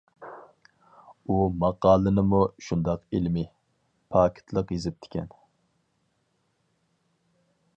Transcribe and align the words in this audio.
ئۇ 1.27 1.35
ماقالىنىمۇ 1.63 2.39
شۇنداق 2.67 3.03
ئىلمىي، 3.17 3.45
پاكىتلىق 4.15 4.73
يېزىپتىكەن. 4.77 5.29